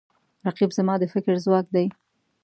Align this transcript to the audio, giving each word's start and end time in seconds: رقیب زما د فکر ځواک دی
رقیب 0.45 0.71
زما 0.77 0.93
د 0.99 1.03
فکر 1.13 1.33
ځواک 1.45 1.65
دی 1.75 1.85